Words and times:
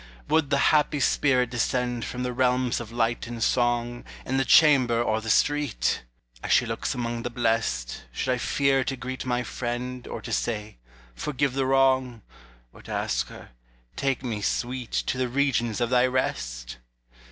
Would 0.27 0.49
the 0.49 0.57
happy 0.73 0.99
spirit 0.99 1.51
descend 1.51 2.05
From 2.05 2.23
the 2.23 2.33
realms 2.33 2.79
of 2.79 2.91
light 2.91 3.27
and 3.27 3.37
song, 3.43 4.03
In 4.25 4.37
the 4.37 4.45
chamber 4.45 4.99
or 4.99 5.21
the 5.21 5.29
street. 5.29 6.05
As 6.41 6.51
she 6.51 6.65
looks 6.65 6.95
among 6.95 7.21
the 7.21 7.29
blest, 7.29 8.05
Should 8.11 8.31
I 8.33 8.39
fear 8.39 8.83
to 8.83 8.95
greet 8.97 9.27
my 9.27 9.43
friend 9.43 10.07
Or 10.07 10.19
to 10.19 10.31
say 10.31 10.79
"Forgive 11.13 11.53
the 11.53 11.67
wrong," 11.67 12.23
Or 12.73 12.81
to 12.81 12.91
ask 12.91 13.27
her, 13.27 13.51
"Take 13.95 14.23
me, 14.23 14.41
sweet, 14.41 14.89
To 14.91 15.19
the 15.19 15.29
regions 15.29 15.79
of 15.79 15.91
thy 15.91 16.07
rest?" 16.07 16.77